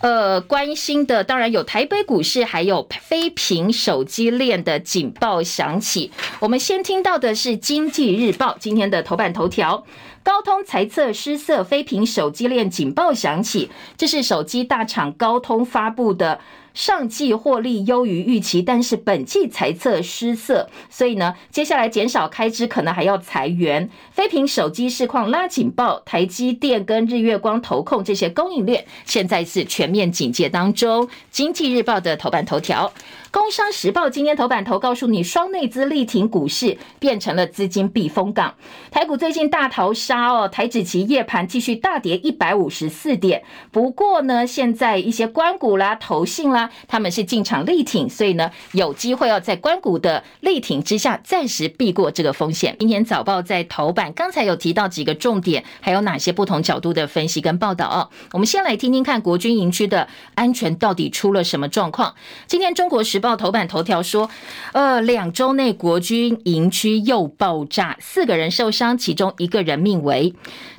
[0.00, 6.10] 呃，关心的当然有台北股市，还有非屏手机链的警报响起。
[6.40, 9.84] 我们先听到的是《经济日报》今天的头版头条：
[10.22, 13.70] 高通财测失色，非屏手机链警报响起。
[13.96, 16.40] 这是手机大厂高通发布的。
[16.76, 23.88] 上季获利优于预期，但是本季财测失色，所以呢，接下来减少开支，可能还要裁员。
[24.12, 31.08] 非屏手机市况拉警报，台积电跟日月光投控这些供应链现在是全面警戒当中。
[31.30, 32.92] 经济日报的头版头条。
[33.36, 38.54] 工商时报今天头版头告诉你，双内资力挺股市，变成了资金避风港。
[38.90, 43.42] 台股最近大逃杀哦，台指期夜盘继续大跌一百五十四点。
[43.70, 52.74] 不过呢，现在一些关股啦、投信啦，他们是进场力挺，所以呢，有机会要在关股的力挺之下，暂时避过这个风险。
[52.78, 58.08] 今天早报在头版，刚才有提到几个重点，还有哪些不同角度的分析跟报道哦。
[58.32, 62.14] 我们先来听听看国军营区的安全到底出了什么状况。
[62.46, 63.25] 今天中国时报。
[63.26, 64.30] 报头版头条说，
[64.72, 70.32] 呃，两周内国军营区又爆炸，四个人受伤，其中一个人命危。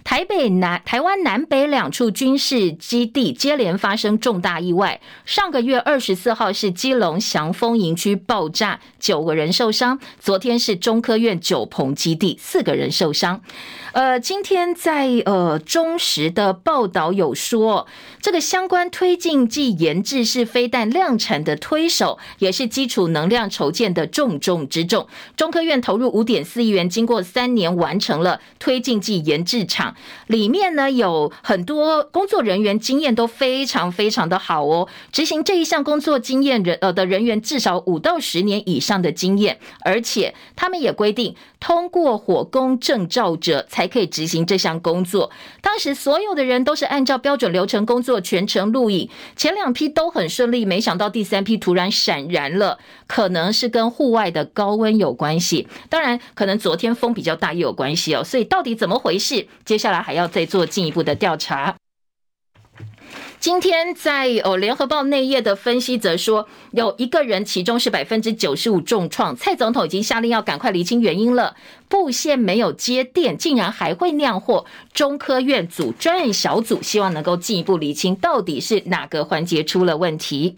[0.08, 5.02] 台北南、台湾南北两处军事基地接连发生重大意外。
[5.26, 10.00] 上个月二十四号是基隆祥丰营区爆炸，九个人受伤。
[10.17, 13.41] 昨天是中科院九鹏基地，四个人受伤。
[13.91, 17.86] 呃，今天在呃中时的报道有说，
[18.22, 25.06] 这个相关推进剂研制是飞弹量产的推手，也是基础能量筹建的重中之重。
[25.36, 29.96] 中科院投入五点四亿元，经过三年完成了推进剂研制厂。
[30.27, 45.30] 里面呢有很多工作人员经验都非常非常的好哦，执行这一项工作经验人呃的人员至少五到十年以上的经验，而且他们也规定通过火攻证照者才可以执行这项工作。
[45.62, 59.48] 当时所有的人都是按照标准流程工作，全程录影，前两批都很顺利，没想到第三批突然闪燃了，可能是跟户外的高温有关系，当然可能昨天风比较大也有关系哦，所以到底怎么回事？
[59.63, 59.98] 接下来。
[60.08, 61.76] 还要再做进一步的调查。
[63.39, 69.36] 今天在哦，《联合报》内页的分析则说，有一个人，其中是百分之九十五重创。
[69.36, 71.56] 蔡总统已经下令要赶快厘清原因了。
[71.88, 74.65] 布线没有接电，竟然还会酿祸。
[74.91, 80.58] 中科院组专案小组希望能够进一步厘清，到底是哪个环节出了问题。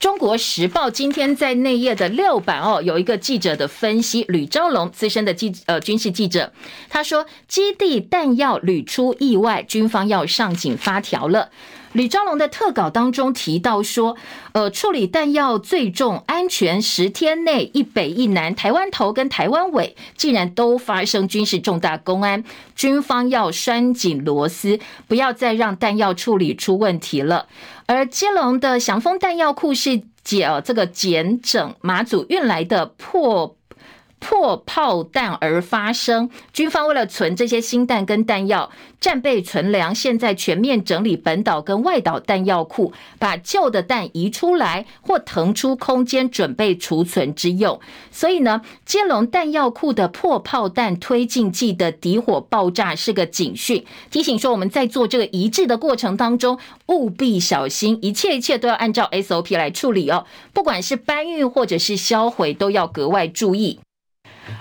[0.00, 6.54] 中国时报今天在内页的六版哦，有一个记者的分析，吕昭龙资深的记呃军事记者，
[6.88, 11.50] 他说基地弹药屡出意外，军方要上紧发条了。
[11.92, 14.16] 吕昭龙的特稿当中提到说，
[14.52, 22.44] 呃，处理弹药最重安全，十天内一北一南，台湾头跟台湾尾竟然都发生军事重大公安，
[22.76, 27.46] 军方要拴紧螺丝，不要再让弹药处理出问题了。
[27.86, 33.56] 而基隆的祥丰弹药库是解这个检整马祖运来的破
[34.20, 36.30] 破炮弹而发生。
[36.52, 47.80] 军方为了存这些新弹跟弹药，战备存粮，现在全面整理本岛跟外岛弹药库，把旧的弹移出来或腾出空间，准备储存之用。
[48.12, 63.80] 所以呢，接龙弹药库的破炮弹推进剂的底火爆炸是个警讯，提醒说我们在做这个移置的过程当中，务必小心，一切一切都要按照 SOP 来处理哦，不管是搬运或者是销毁，都要格外注意。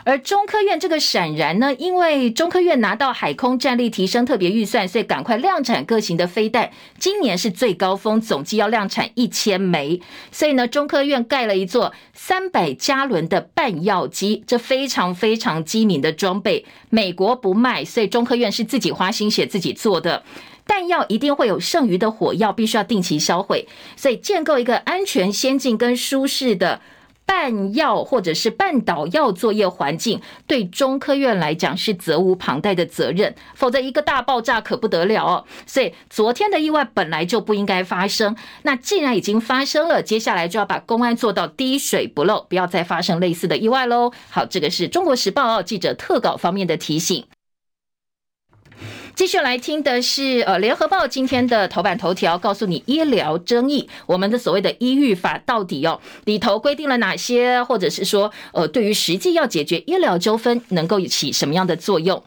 [0.06, 6.71] 而中科院这个闪燃呢，因为中科院拿到海空战力提升特别预算，所以赶快量产各型的飞弹。
[6.98, 10.02] 今年是最高峰，总计要量产一千枚。
[10.31, 16.65] 所以呢，中科院盖了一座三百加仑的弹药机，这非常非常机敏的装备。
[16.90, 20.23] 美国不卖，所以中科院是自己花心血自己做的。
[20.65, 23.67] 弹药一定会有剩余的火药，必须要定期销毁。
[23.96, 26.81] 所以建构一个安全、先进跟舒适的。
[27.30, 35.46] 半药或者是半导药作业环境，对中科院来讲是责无旁贷的责任，否则一个大爆炸可不得了哦。
[35.67, 44.12] 所以昨天的意外本来就不应该发生，那既然已经发生了，接下来就要把公安做到滴水不漏，不要再发生类似的意外喽。
[44.32, 47.23] 好，这个是中国时报记者特稿方面的提醒。
[49.20, 62.24] 继续来听的是，呃，联合报今天的头版头条，告诉你医疗争议，我们的所谓的医育法到底哦，里头规定了哪些，或者是说，呃，对于实际要解决医疗纠纷，能够起什么样的作用？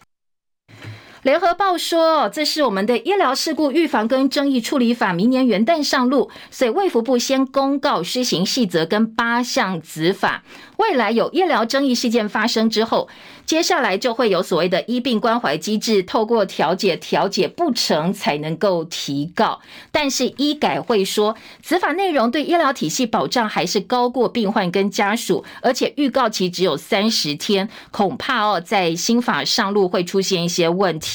[1.23, 10.43] 联合报说，这是我们的医疗事故预防跟争议处理法，明年元旦上路，所以卫福部先公告施行细则跟八项子法，
[10.79, 13.09] 未来有医疗争议事件发生之后。
[13.45, 19.61] 接下来就会有所谓的医病关怀机制，透过调解，调解不成才能够提告。
[19.91, 31.12] 但是医改会说，此法内容对医疗体系保障还是高过病患跟家属，而且预告期只有三十天，恐怕哦，在新法上路会出现一些问题。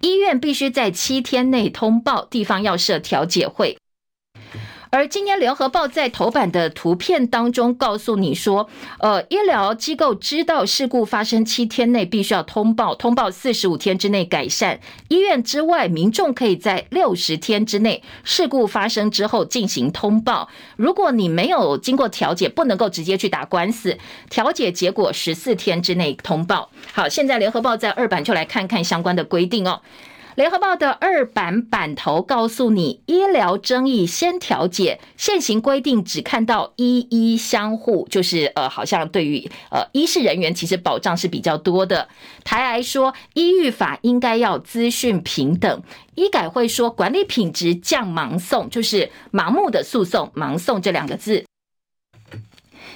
[0.00, 3.78] 医院必须在七天内通报，地方要设调解会。
[4.90, 8.68] 而今天联合报在头版的图片当中告诉你说，
[8.98, 14.80] 呃，医疗机构知道事故发生七天内必须要通报，通报四十五天之内改善。
[15.06, 20.48] 医院之外，民众可以在六十天之内事故发生之后进行通报。
[20.76, 23.96] 如果你没有经过调解，不能够直接去打官司。
[24.28, 26.68] 调解结果十四天之内通报。
[26.92, 29.80] 好，现在联合报在二版就来看看相关的规定哦。
[30.36, 42.08] 联合报的二版版头告诉你，医疗争议先调解，现行规定只看到医医相护，就是呃，好像对于呃医事人员其实保障是比较多的。
[42.44, 45.82] 台癌说，医育法应该要资讯平等，
[46.14, 51.44] 医改会说管理品质降盲送，就是盲目的诉讼，盲送这两个字。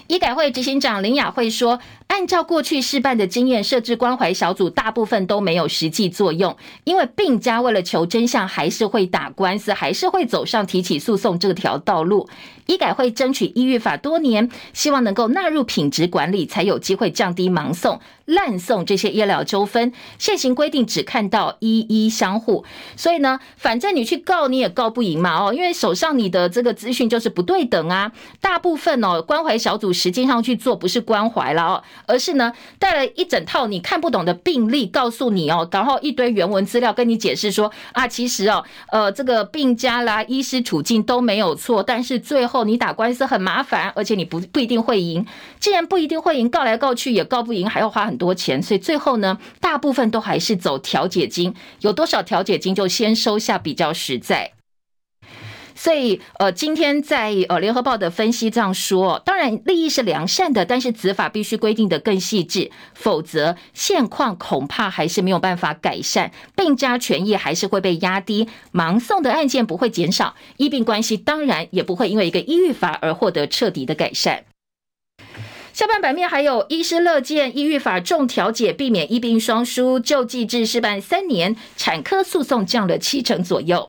[0.06, 12.28] 医改会执行长林雅慧说，按照过去试办的经验，设置关怀小组大部分都没有实际作用，因为病家为了求真相，还是会打官司，还是会走上提起诉讼这条道路。
[12.66, 19.92] 医改会争取医育法多年，希望能够纳入品质管理，才有机会降低盲送、滥送这些医疗纠纷。
[20.18, 22.64] 现行规定只看到医医相护，
[22.96, 28.10] 所以呢，反正你去告你也告不赢嘛哦，因为手上你的这个资讯就是不对等啊。
[28.40, 42.53] 大部分哦，关怀小组实际上去做不是关怀了哦，而是呢带了一整套你看不懂的病例告诉你哦，然后一堆原文资料跟你解释说啊，其实哦，呃，这个病家啦、医师处境都没有错，但是最后。
[42.54, 45.26] 后你打官司很麻烦，而且你不不一定会赢。
[45.58, 48.62] 既然不一定会赢，告来告去也告不赢，还要花很多钱。
[48.62, 54.53] 所以最后呢，大部分都还是走调解金，有多少调解金就先收下，比较实在。
[55.84, 74.44] 所以，呃，今天在呃联合报的分析这样说，当然利益是良善的，但是执法必须规定的更细致，否则现况恐怕还是没有办法改善，病家权益还是会被压低，盲送的案件不会减少，医病关系当然也不会因为一个医育法而获得彻底的改善。
[75.74, 83.86] 下半版面还有医师乐见医育法重调解，避免医病双输，救济制试办三年，产科诉讼降了七成左右。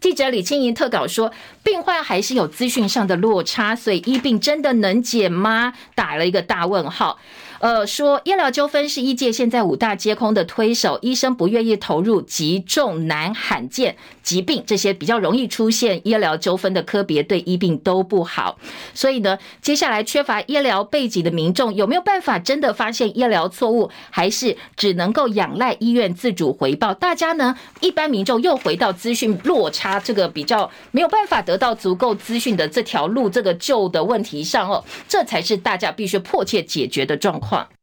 [0.00, 5.72] 记者李青怡特稿说，病患还是有资讯上的落差，所以医病真的能解吗？
[5.94, 7.18] 打了一个大问号。
[7.60, 18.58] 呃，说医疗纠纷是医界现在五大皆空的推手，医生不愿意投入急重难罕见疾病这些比较容易出现医疗纠纷的科别，对医病都不好。
[18.94, 26.94] 所以呢，接下来缺乏医疗背景的民众有没有办法真的发现医疗错误，还是只能够仰赖医院自主回报？
[26.94, 29.98] 大家呢，一般民众又回到资讯落差。
[29.98, 37.47] 这个比较没有办法得到足够资讯的这条路，这个旧的问题上哦，这才是大家必须迫切解决的状况。
[37.48, 37.77] 快。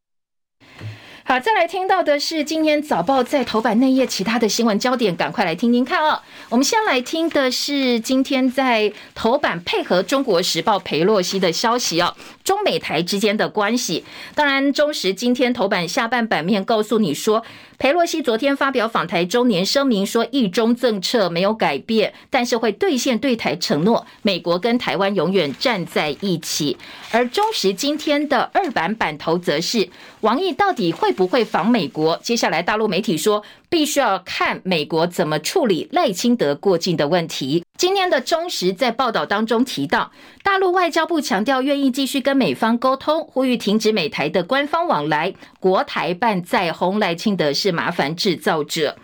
[1.28, 6.20] 好，再来听到的是今天早报在头版内页其他的新闻焦点，赶快来听听看哦。
[6.48, 12.14] 我们先来听的是今天在头版配合中国时报裴洛西的消息哦，
[12.44, 14.04] 中美台之间的关系。
[14.36, 17.42] 当然，中时今天头版下半版面告诉你说。
[17.78, 26.78] 裴洛西昨天发表访台周年声明，说一中政策没有改变，但是会兑现对台承诺，美国跟台湾永远站在一起。
[27.10, 29.90] 而中时今天的二版版头则是
[30.22, 32.16] 王毅到底会不会访美国？
[32.22, 33.42] 接下来大陆媒体说。
[33.68, 37.64] 必须要看美国怎么处理赖清德过境的问题。
[37.76, 40.12] 今天的中时在报道当中提到，
[40.42, 45.34] 大陆外交部强调愿意继续跟美方沟通，呼吁停止美台的官方往来。
[45.58, 48.96] 国台办在轰赖清德是麻烦制造者。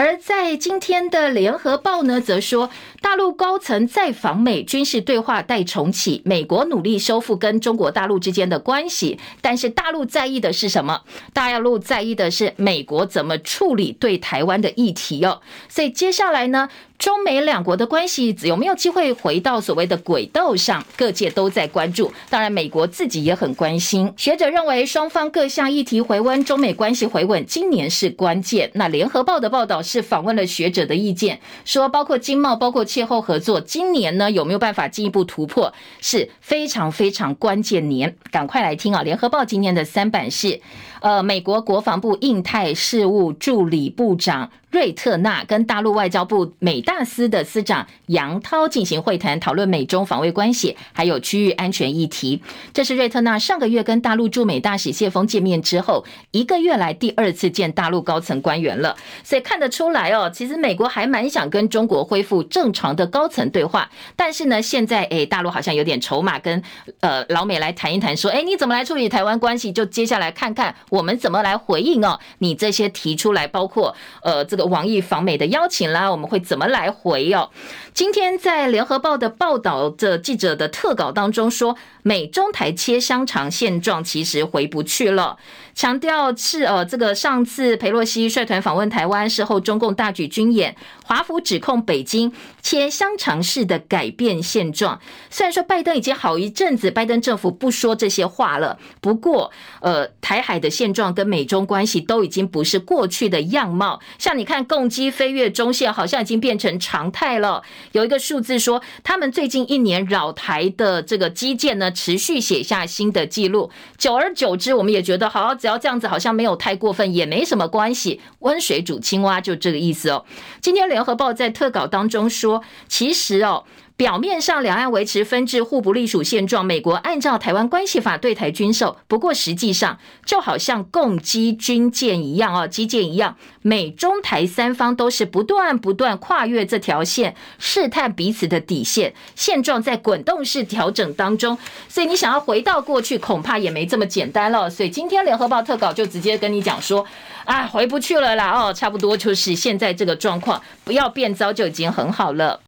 [0.00, 2.70] 而在今天的联合报呢，则说
[3.02, 9.18] 大陆高层在访美，军事对话待重启，美国努力修复跟中国大陆之间的关系。
[9.42, 11.02] 但是大陆在意的是什么？
[11.34, 15.42] 大陆在意的是美国怎么处理对台湾的议题哦。
[15.68, 16.70] 所以接下来呢？
[17.00, 20.84] 中美两国的关系有没有机会回到所谓的轨道上？
[20.98, 24.12] 各界都在关注，当然美国自己也很关心。
[24.18, 28.70] 学者认为，双方各项议题回温，中美关系回稳，今年是关键。
[28.74, 35.72] 那联合报的报道是访问了学者的意见，说包括经贸、包括气候合作，今年呢有没有办法进一步突破，
[36.02, 38.14] 是非常非常关键年。
[38.30, 39.02] 赶快来听啊！
[39.02, 40.60] 联合报今年的三版是，
[41.00, 44.50] 呃，美国国防部印太事务助理部长。
[44.70, 52.40] 瑞特纳跟大陆外交部美大司的司长杨涛进行会谈，讨论美中防卫关系，还有区域安全议题。
[52.72, 58.94] 这是瑞特纳上个月跟大陆驻美大使谢锋见面之后，一个月来第二次见大陆高层官员了。
[59.24, 63.90] 所以看得出来哦，其实美国还蛮想跟中国恢复正常的高层对话。
[64.14, 66.62] 但是呢，现在诶，大陆好像有点筹码，跟
[67.00, 69.72] 呃老美来谈一谈，说，诶，你怎么来处理台湾关系？
[69.72, 72.20] 就接下来看看我们怎么来回应哦。
[72.38, 73.92] 你这些提出来，包括
[74.22, 74.59] 呃这个。
[74.66, 77.50] 王毅访美的邀请啦，我们会怎么来回哦？
[77.92, 85.38] 今天在联合报的报道的记者的特稿当中说，美中台切香肠现状其实回不去了。
[85.74, 95.00] 强调是呃，这个上次裴洛西率团访问台湾，事后中共大举军演，华府指控北京切香肠式的改变现状。
[95.30, 99.50] 虽然说拜登已经好一阵子，拜登政府不说这些话了，不过
[99.80, 104.00] 呃，台海的现状跟美中关系都已经不是过去的样貌。
[104.18, 107.62] 像你看，共机飞越中线，好像已经变成常态了。
[107.92, 113.70] 有一个数字说，他们最近一年扰台的这个基建呢，持续写下新的记录。
[113.96, 118.20] 久而久之，我们也觉得好，只要这样子好像没有太过分，也没什么关系。
[118.40, 120.24] 温水煮青蛙就这个意思哦。
[120.60, 123.62] 今天联合报在特稿当中说，其实哦。
[124.00, 144.70] 表面上两岸维持分治互不隶属现状，美国按照台湾关系法对台军售，不过实际上就好像共机军舰一样啊，机舰一样，美中台三方都是不断不断跨越这条线，试探彼此的底线，现状在滚动式调整当中，所以你想要回到过去，恐怕也没这么简单了。
[144.70, 147.04] 所以今天联合报特稿就直接跟你讲说，
[147.44, 152.60] 啊，回不去了啦，哦，差不多就是现在这个状况，不要变糟就已经很好了。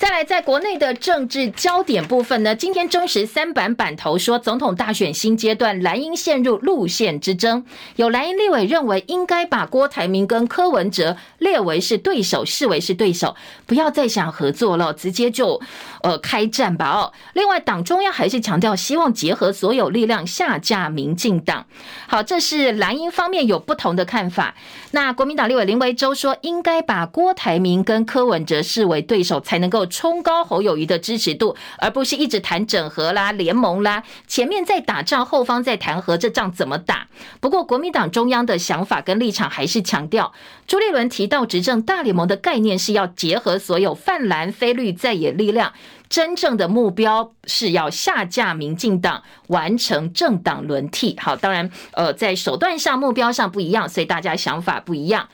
[0.00, 7.62] 再来，在国内的政治焦点部分呢，今天中时三版版头说，总统大选新阶段，蓝英陷入路线之争。
[7.96, 13.36] 有蓝英立委认为，应该把郭台铭跟柯文哲列为是对手，视为是对手，
[13.66, 15.60] 不要再想合作了，直接就
[16.02, 17.12] 呃开战吧哦。
[17.34, 21.66] 另外，党中央还是强调，希望结合所有力量下架民进党。
[22.08, 24.54] 好，这是蓝营方面有不同的看法。
[24.92, 29.86] 那国民党立委林维洲说，应该把郭台铭跟柯文哲视为对手，才能够。
[29.90, 34.02] 冲高侯友宜的支持度，而不是一直谈整合啦、联盟啦。
[34.26, 37.08] 前面在打仗，后方在谈和，这仗怎么打？
[37.40, 40.32] 不过国民党中央的想法跟立场还是强调，
[40.66, 45.72] 朱立伦提到执政大联盟的概念是要结合所有泛蓝、非绿在野力量，
[46.10, 51.16] 真正的目标是要下架民进党，完成政党轮替。
[51.18, 55.28] 好，当然，呃，在手段上、目标上不一样，所以大家想法不一样。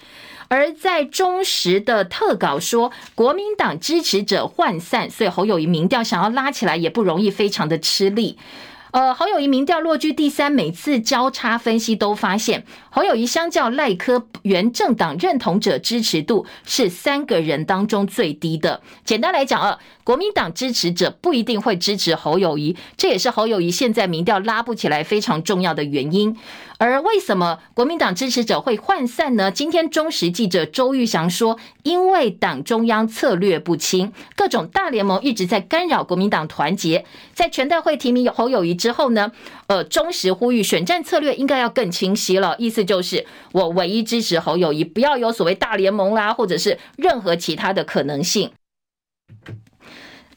[0.49, 8.39] 而在中时的特稿说，国民党支持者涣散，所以侯友谊民调想要拉起来也不容易，非常的吃力。
[8.97, 18.81] 呃，侯友谊民调落居第三，每次交叉分析都发现，侯友谊相较赖科原政党认同者支持度是三个人当中最低的。
[19.05, 26.35] 简单来讲啊，国民党支持者不一定会支持侯友谊，这也是侯友谊现在民调拉不起来非常重要的原因。
[26.79, 29.51] 而为什么国民党支持者会涣散呢？
[29.51, 37.05] 今天中时记者周玉祥说，因为党中央策略不清，各种大联盟一直在干扰国民党团结。
[37.33, 39.33] 在全代会提名侯友谊之后呢，
[39.69, 48.51] 呃，中时呼吁选战策略应该要更清晰了，意思就是我唯一支持侯友谊，不要有所谓大联盟啦，或者是任何其他的可能性。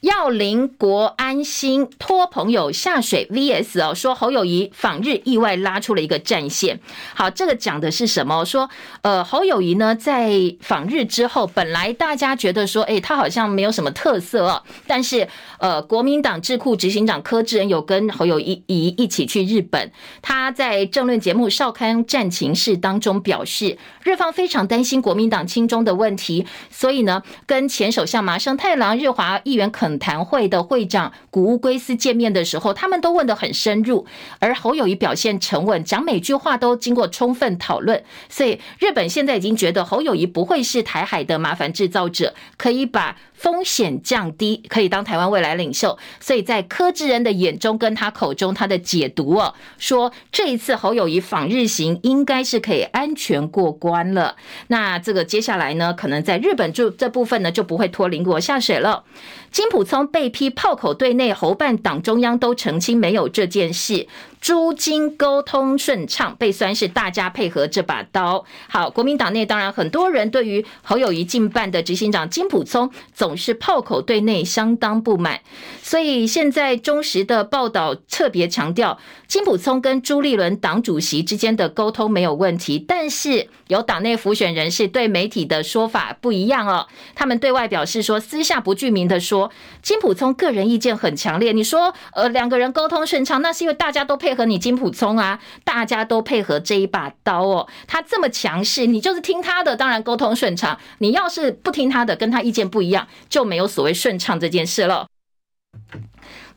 [0.01, 6.79] 耀林国安心托朋友下水 VS 哦，说侯友宜访日意外拉出了一个战线。
[7.13, 8.45] 好，这个讲的是什么？
[8.45, 8.69] 说
[9.01, 10.31] 呃，侯友宜呢在
[10.61, 14.63] 访日之后，本来大家觉得说，诶，他好像没有什么特色哦。
[14.87, 15.27] 但是
[15.57, 19.91] 呃，国民党智库执行长柯志恩有跟侯友宜一起去日本，
[20.21, 29.88] 他在政论节目《少康战情室》当中表示，日方非常担心国民党亲中的问题，所以呢，跟前首相麻生太郎、日华议员肯。
[29.97, 34.05] 谈会的会长谷乌圭司见面的时候，他们都问得很深入，
[34.39, 45.97] 而侯友谊表现沉稳，讲每句话都经过充分讨论，所以日本现在已经觉得侯友谊不会是台海的麻烦制造者，可以把风险降低，可以当台湾未来领袖。
[46.19, 54.35] 所以在柯志恩的眼中，跟他口中他的解读哦，说这一次侯友谊访日行应该是可以安全过关了。
[54.67, 59.05] 那这个接下来呢，可能在日本就这部分呢就不会拖邻国下水了。
[59.51, 64.05] 金溥聪被批炮口对内，侯办党中央都澄清没有这件事。
[64.41, 68.45] 朱金沟通顺畅，被酸是大家配合这把刀。
[68.69, 75.41] 好，国民党内当然很多人对于侯友谊进办的执行长金普聪总是炮口对内相当不满，
[75.83, 91.51] 所以现在中时的报道特别强调，金普聪跟朱立伦党主席之间的沟通没有问题，但是有党内辅选人士对媒体的说法不一样哦，他们对外表示说，私下不具名的说，金普聪个人意见很强烈。
[91.51, 94.28] 你说，呃，两个人沟通顺畅，那是因为大家都配。
[94.29, 97.67] 配合你金溥聪啊，大家都配合这一把刀哦。
[97.87, 100.79] 他这么强势，你就是听他的，当然沟通顺畅。
[100.99, 105.07] 你要是不听他的，跟他意见不一样，就没有所谓顺畅这件事了。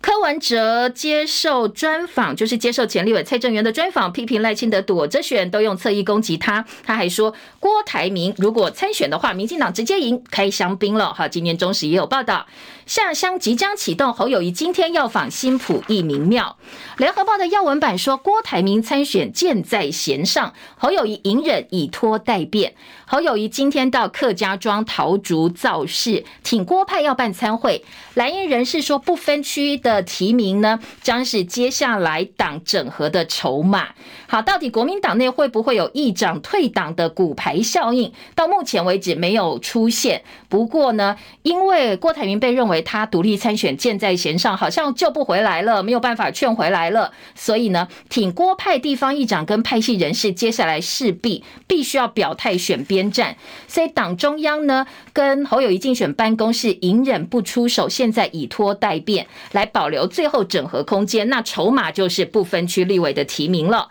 [0.03, 6.67] 柯文哲接受专访，就是接受前立委蔡正元的专访，批评赖清德躲着选，都用侧翼攻击他。
[6.85, 11.15] 他还说，郭台铭如果参选的话，民进党直接赢，开香槟了。
[11.15, 12.47] 好，今年中时也有报道。
[12.87, 16.57] 下乡即将启动，侯友谊今天要访新埔义民庙。
[16.99, 22.75] 联合报的要闻版说，郭台铭参选箭在弦上，侯友谊隐忍以拖待变。
[23.07, 27.85] 侯友谊今天到客家庄桃竹造势，挺郭派要办参会。
[28.15, 33.89] 蓝营人士说，不分区的提名呢，将是接下来党整合的筹码。
[34.27, 38.13] 好，到底国民党内会不会有议长退党的骨牌效应？
[38.35, 40.23] 到目前为止没有出现。
[40.49, 53.37] 不过呢，因为郭台铭被认为他独立参选箭在弦上，好像救不回来了，没有办法劝回来了，所以呢，挺郭派地方议长跟派系人士，接下来势必必须要表态选边站。
[53.67, 61.29] 所以党中央呢，跟侯友宜竞选办公室隐忍不出手，现在以拖待变，来保留最后整合空间。
[61.29, 63.89] 那筹码就是不分区立委的提名了。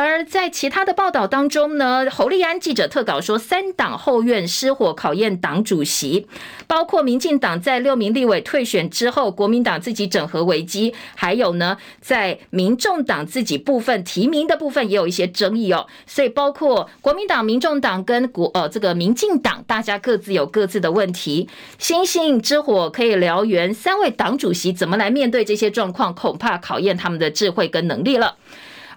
[0.00, 6.28] 而在其他的报道当中呢，侯立安记者特稿说，三党后院失火考验党主席，
[6.68, 15.88] 包括民进党在六名立委退选之后，国民党自己整合危机，还有呢，在民众党自己部分提名的部分也有一些争议哦。
[16.06, 21.48] 所以包括国民党、民众党跟国呃这个民进党，大家各自有各自的问题。
[21.80, 28.36] 星星之火可以燎原，三位党主席怎么来面对这些状况，恐怕考验他们的智慧跟能力了。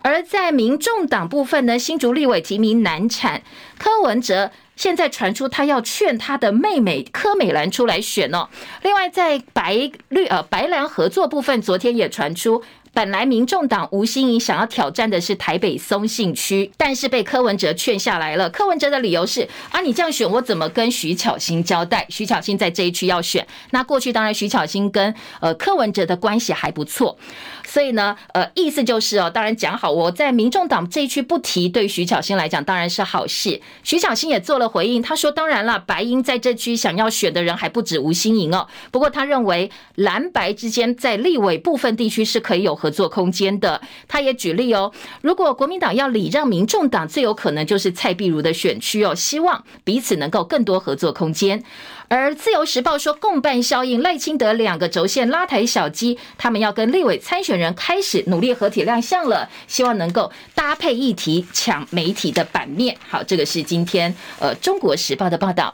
[0.01, 3.41] 而在民众党部分呢，新竹立委提名难产，
[3.77, 8.47] 柯文哲现在传出他要劝他的妹妹柯美兰出来选哦。
[8.81, 12.63] 另外，在白绿呃白蓝合作部分，昨天也传出。
[12.93, 18.49] 本来民众党吴欣盈想要挑战的是台北松信区，但是被柯文哲劝下来了。
[18.49, 22.05] 柯文哲的理由是：啊，你这样选，我怎么跟徐巧芯交代？
[22.09, 27.17] 徐巧芯在这一区要选，那过去当然徐巧芯跟呃柯文哲的关系还不错，
[27.65, 33.61] 所以呢，呃，意思就是哦，当然讲好，我在民众党这一区不提，对徐巧芯来讲当然是好事。
[33.83, 42.80] 徐巧芯也做了回应，他说：当然了，白营在这区想要选的人还不止吴欣盈哦，不过他认为蓝白之间在立委部分地区是可以有。
[42.82, 43.79] 合作空间的。
[44.07, 51.63] 他也举例哦，如果国民党要礼让民众党，最有可能就是蔡壁如的选区哦，希望彼此能够更多合作空间。
[52.07, 62.97] 而自由时报说，共办效应，赖清德两个轴线拉抬小鸡，他们要跟立委参选人开始努力合体亮相了，希望能够搭配议题抢媒体的版面。
[63.07, 65.73] 好，这个是今天呃中国时报的报道。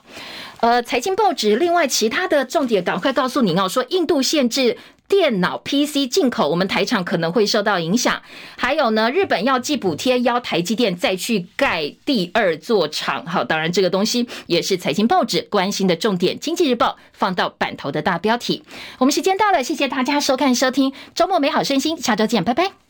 [0.60, 4.78] 呃，财经报纸另外其他的重点，赶快告诉您哦，说印度限制。
[5.08, 8.22] 电脑 PC 进口，我们台厂可能会受到影响。
[8.58, 13.26] 还有呢，日本要寄补贴，邀台积电再去盖第二座厂。
[13.26, 16.40] 好，当然这个东西也是财经报纸关心的重点。
[16.40, 18.64] 经济日报放到版头的大标题。
[18.98, 22.87] 我们时间到了，谢谢大家收看收听，周末美好身心，下周见，拜拜。